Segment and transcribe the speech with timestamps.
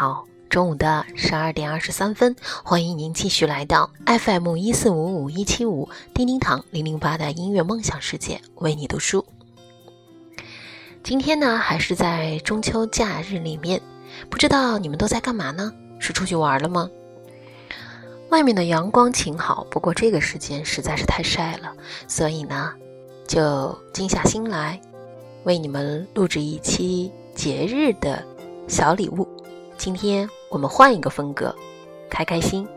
[0.00, 0.24] 好！
[0.48, 9.22] 中午的十二点二十三分，欢迎您继续来到 FM 一四五五一七五叮叮堂零零八的音乐梦想世界，为你读书。
[11.04, 13.78] 今天呢，还是在中秋假日里面，
[14.30, 15.70] 不知道你们都在干嘛呢？
[15.98, 16.88] 是出去玩了吗？
[18.30, 21.74] 外面的阳光晴好，不过这个时间实在是太晒了，
[22.08, 22.72] 所以呢，
[23.28, 24.80] 就静下心来，
[25.44, 28.24] 为你们录制一期节日的。
[28.68, 29.26] 小礼物，
[29.80, 31.56] 今天我们换一个风格，
[32.10, 32.68] 开开心。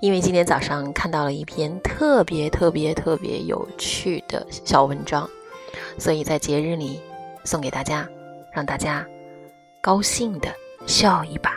[0.00, 5.28] 因为今天早上看到了一篇特别特别特别有趣的小文章，
[5.98, 6.98] 所以在节日里
[7.44, 8.08] 送给大家，
[8.54, 9.06] 让大家
[9.82, 10.48] 高兴的
[10.86, 11.55] 笑一把。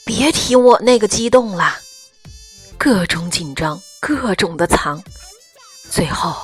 [0.05, 1.73] 别提我那个激动了，
[2.77, 5.03] 各种紧张，各种的藏，
[5.91, 6.37] 最后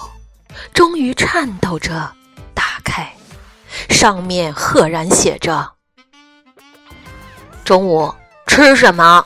[0.72, 2.10] 终于颤抖着
[2.54, 3.12] 打开，
[3.90, 5.72] 上面赫然写着
[7.64, 8.12] ：“中午
[8.46, 9.24] 吃什么？”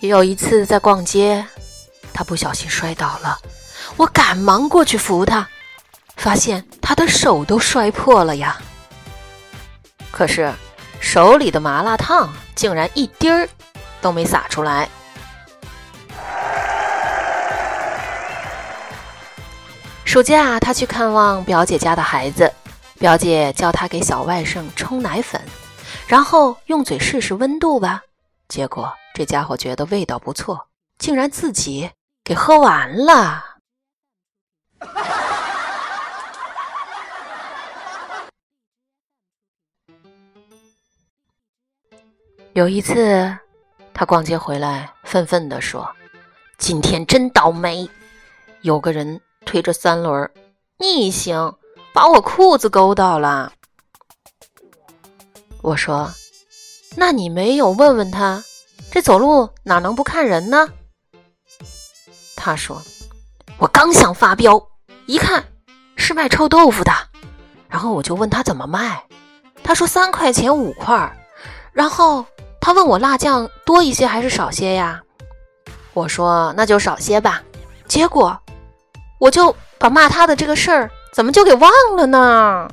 [0.00, 1.44] 有一次在逛街，
[2.14, 3.36] 他不小心摔倒了，
[3.96, 5.48] 我赶忙过去扶他，
[6.16, 8.56] 发现他的手都摔破了呀。
[10.12, 10.52] 可是
[11.00, 13.48] 手里的麻辣烫竟然一滴儿
[14.00, 14.88] 都没洒出来。
[20.04, 22.50] 暑假他去看望表姐家的孩子，
[23.00, 25.40] 表姐叫他给小外甥冲奶粉，
[26.06, 28.02] 然后用嘴试试温度吧，
[28.48, 28.92] 结果。
[29.18, 31.90] 这家伙觉得味道不错，竟然自己
[32.22, 33.56] 给喝完了。
[42.52, 43.36] 有一次，
[43.92, 45.92] 他逛街回来，愤愤地说
[46.56, 47.90] ：“今天真倒霉，
[48.60, 50.30] 有个人推着三轮
[50.76, 51.58] 逆行，
[51.92, 53.52] 把我裤子勾到了。”
[55.60, 56.08] 我说
[56.94, 58.44] ：“那你没有问问他？”
[58.90, 60.68] 这走路哪能不看人呢？
[62.36, 62.80] 他说
[63.58, 64.68] ：“我刚想发飙，
[65.06, 65.44] 一看
[65.96, 66.92] 是卖臭豆腐的，
[67.68, 69.04] 然后我就问他怎么卖，
[69.62, 71.12] 他说三块钱五块，
[71.72, 72.24] 然后
[72.60, 75.02] 他问我辣酱多一些还是少些呀？
[75.94, 77.42] 我说那就少些吧。
[77.86, 78.38] 结果
[79.18, 82.68] 我就把骂他的这个事儿怎么就给忘了呢？”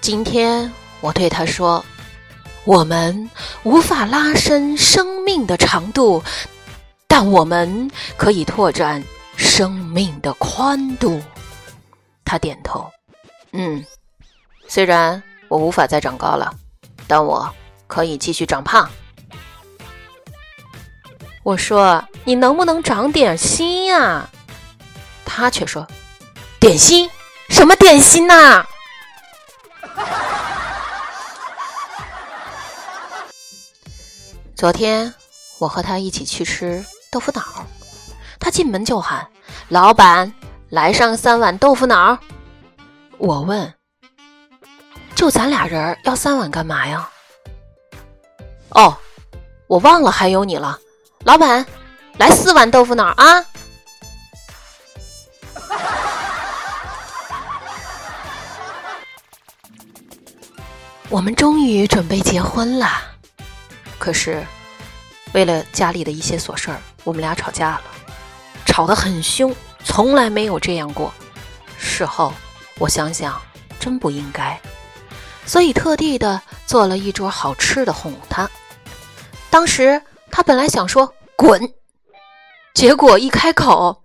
[0.00, 1.84] 今天我对他说
[2.64, 3.28] ：“我们
[3.64, 6.22] 无法拉伸生命的长度，
[7.06, 9.02] 但我们可以拓展
[9.36, 11.20] 生命的宽度。”
[12.24, 12.90] 他点头，
[13.52, 13.84] 嗯，
[14.68, 16.54] 虽然我无法再长高了，
[17.06, 17.48] 但我
[17.86, 18.88] 可以继续长胖。
[21.42, 24.26] 我说：“你能不能长点心呀？”
[25.26, 25.86] 他却说
[26.58, 27.10] ：“点心？
[27.50, 28.64] 什么点心呐？”
[34.54, 35.14] 昨天
[35.58, 37.42] 我和他一起去吃豆腐脑，
[38.38, 39.26] 他进门就喊
[39.68, 40.32] ：“老板，
[40.68, 42.18] 来上三碗豆腐脑。”
[43.16, 43.72] 我问
[45.16, 47.08] ：“就咱俩人要三碗干嘛呀？”
[48.70, 48.96] 哦，
[49.66, 50.78] 我忘了还有你了，
[51.24, 51.64] 老板，
[52.18, 53.44] 来四碗豆腐脑啊！
[61.10, 62.86] 我们终于准备结婚了。
[63.98, 64.46] 可是，
[65.34, 67.82] 为了家里的一些琐事儿，我们俩吵架了，
[68.64, 69.52] 吵得很凶，
[69.82, 71.12] 从来没有这样过。
[71.76, 72.32] 事后
[72.78, 73.42] 我想想，
[73.80, 74.58] 真不应该，
[75.44, 78.48] 所以特地的做了一桌好吃的哄他。
[79.50, 81.74] 当时他本来想说滚，
[82.72, 84.04] 结果一开口，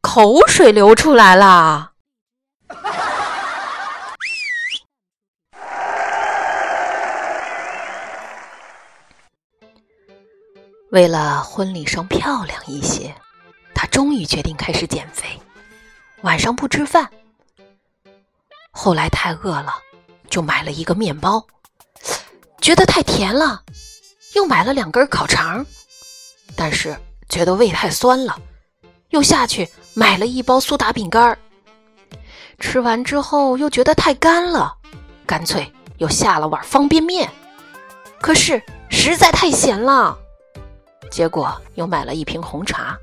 [0.00, 1.93] 口水流出来了。
[10.94, 13.12] 为了婚礼上漂亮一些，
[13.74, 15.26] 他终于决定开始减肥，
[16.20, 17.10] 晚上不吃饭。
[18.70, 19.74] 后来太饿了，
[20.30, 21.44] 就买了一个面包，
[22.60, 23.64] 觉得太甜了，
[24.36, 25.66] 又买了两根烤肠，
[26.54, 26.96] 但是
[27.28, 28.38] 觉得胃太酸了，
[29.08, 31.36] 又下去买了一包苏打饼干。
[32.60, 34.76] 吃完之后又觉得太干了，
[35.26, 37.28] 干脆又下了碗方便面，
[38.20, 40.20] 可是实在太咸了。
[41.14, 42.98] 结果又买了一瓶红茶。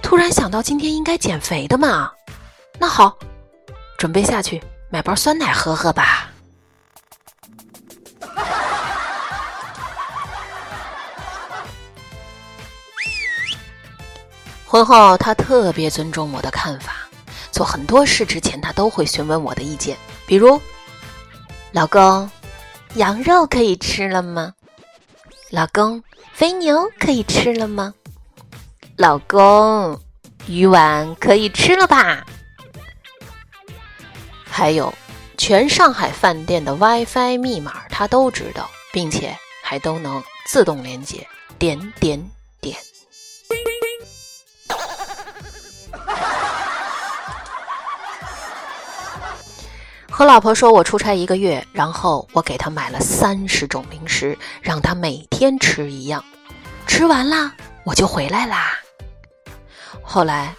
[0.00, 2.08] 突然想到今天应该减肥的嘛，
[2.78, 3.18] 那好，
[3.98, 6.30] 准备下去买包酸奶喝喝吧。
[14.64, 17.08] 婚后他特别尊重我的看法，
[17.50, 19.96] 做很多事之前他都会询问我的意见，
[20.28, 20.60] 比如，
[21.72, 22.30] 老公，
[22.94, 24.54] 羊肉可以吃了吗？
[25.50, 26.02] 老公。
[26.32, 27.92] 肥牛可以吃了吗？
[28.96, 30.00] 老公，
[30.46, 32.24] 鱼丸可以吃了吧？
[34.44, 34.94] 还有，
[35.36, 41.26] 全上海饭店的 WiFi 密码他都知道，并且还都能自动连接。
[41.58, 42.30] 点点
[50.20, 56.22] 和老婆说，我出差一个月，然后我给她买了三十种零食，让她每天吃一样，
[56.86, 58.72] 吃完啦我就回来啦。
[60.02, 60.54] 后来，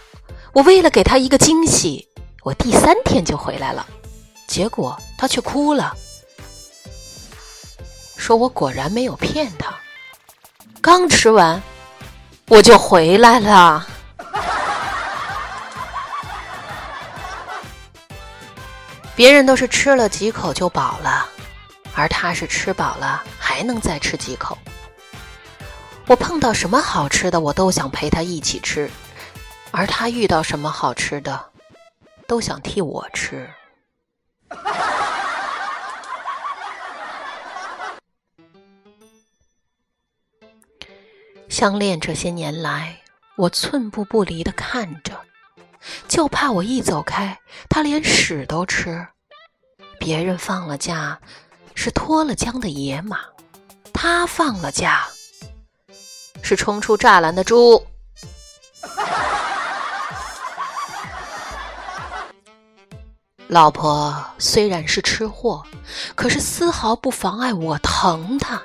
[0.52, 2.08] 我为了给她一个惊喜，
[2.42, 3.86] 我第三天就回来了，
[4.48, 5.94] 结果她却哭了，
[8.16, 9.72] 说我果然没有骗她，
[10.80, 11.62] 刚吃完
[12.48, 13.86] 我就回来了。
[19.14, 21.28] 别人都是吃了几口就饱了，
[21.94, 24.56] 而他是吃饱了还能再吃几口。
[26.06, 28.90] 我碰到什么好吃的，我都想陪他一起吃，
[29.70, 31.50] 而他遇到什么好吃的，
[32.26, 33.48] 都想替我吃。
[41.48, 42.98] 相恋这些年来，
[43.36, 45.21] 我寸步不离的看着。
[46.08, 47.38] 就怕我一走开，
[47.68, 49.06] 他连屎都吃。
[49.98, 51.18] 别人放了假
[51.74, 53.18] 是脱了缰的野马，
[53.92, 55.06] 他放了假
[56.42, 57.84] 是冲出栅栏的猪。
[63.48, 65.62] 老婆虽然是吃货，
[66.14, 68.60] 可是丝毫不妨碍我疼她。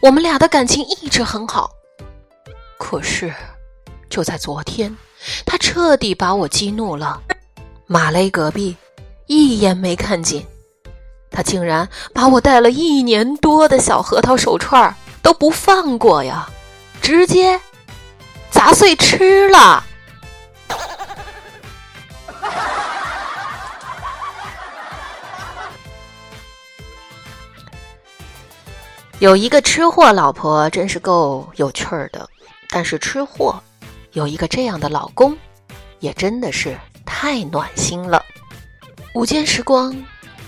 [0.00, 1.70] 我们俩的感情一直很好，
[2.78, 3.32] 可是
[4.08, 4.96] 就在昨天。
[5.44, 7.20] 他彻底把我激怒了，
[7.86, 8.76] 马雷隔壁
[9.26, 10.46] 一眼没看见，
[11.30, 16.48] 他竟然把我戴了一年多的小核桃手串都不放过呀，
[17.02, 17.60] 直接
[18.50, 19.84] 砸碎吃了。
[29.18, 32.28] 有一个吃货老婆真是够有趣儿的，
[32.68, 33.62] 但是吃货。
[34.16, 35.36] 有一个这样的老公，
[36.00, 38.24] 也真的是太暖心了。
[39.14, 39.94] 午间时光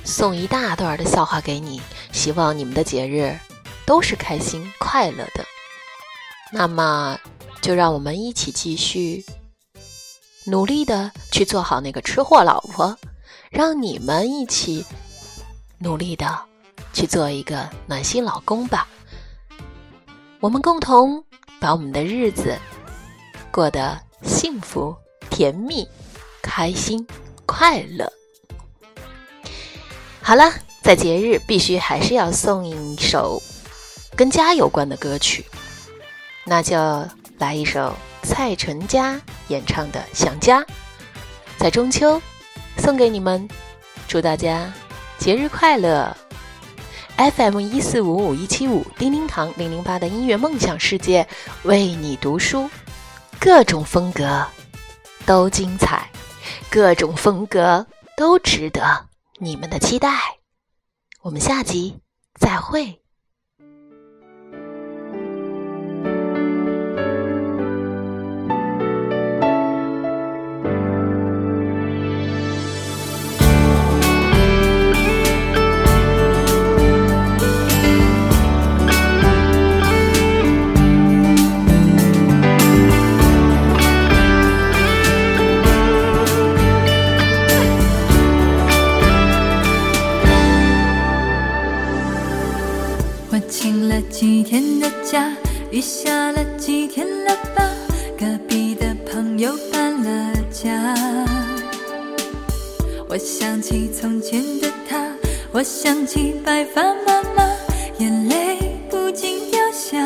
[0.04, 1.78] 送一大段的笑话给你，
[2.10, 3.38] 希望你们的节日
[3.84, 5.44] 都是开心快乐的。
[6.50, 7.18] 那么，
[7.60, 9.22] 就让我们一起继续
[10.46, 12.96] 努力的去做好那个吃货老婆，
[13.50, 14.82] 让你们一起
[15.76, 16.42] 努力的
[16.94, 18.88] 去做一个暖心老公吧。
[20.40, 21.22] 我们共同
[21.60, 22.58] 把我们的日子。
[23.58, 24.94] 过得幸福、
[25.30, 25.84] 甜蜜、
[26.40, 27.04] 开心、
[27.44, 28.08] 快乐。
[30.22, 33.42] 好了，在节日必须还是要送一首
[34.14, 35.44] 跟家有关的歌曲，
[36.44, 36.76] 那就
[37.38, 40.60] 来一首蔡淳佳演唱的《想家》，
[41.56, 42.22] 在中秋
[42.76, 43.48] 送给你们，
[44.06, 44.72] 祝大家
[45.18, 46.16] 节日快乐
[47.16, 51.26] ！FM 一四五五一七五，叮叮堂零零八的音乐梦想世界，
[51.64, 52.70] 为你读书。
[53.40, 54.44] 各种风格
[55.24, 56.10] 都精彩，
[56.68, 60.10] 各种风格都值得你们的期待。
[61.22, 62.00] 我们下集
[62.34, 63.00] 再会。
[103.68, 104.96] 起从前的他，
[105.52, 107.44] 我想起白发妈妈，
[107.98, 108.56] 眼泪
[108.88, 109.98] 不禁掉下。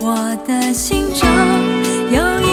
[0.00, 1.28] 我的心中
[2.10, 2.51] 有一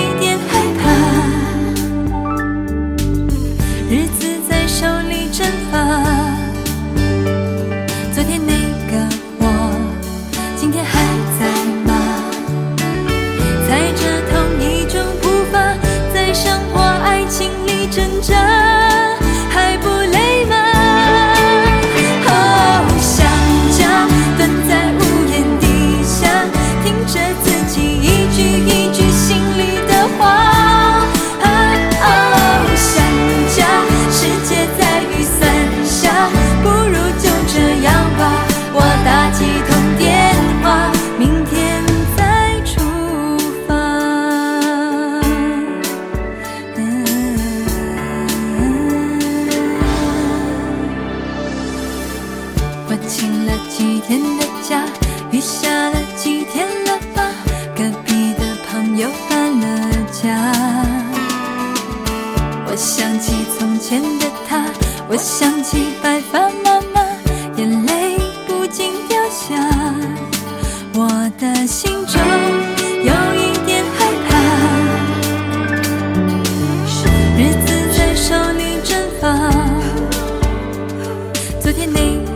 [52.91, 54.83] 我请了几天的假，
[55.29, 57.29] 雨下了几天了吧，
[57.77, 59.65] 隔壁的朋友搬了
[60.11, 60.51] 家。
[62.65, 64.65] 我想起从前的他，
[65.07, 67.05] 我想起白发妈妈，
[67.57, 68.17] 眼泪
[68.47, 69.53] 不禁掉下。
[70.95, 72.19] 我的心中
[73.03, 74.29] 有一点害怕，
[77.37, 79.29] 日子在少女绽放。
[81.61, 82.28] 昨天你。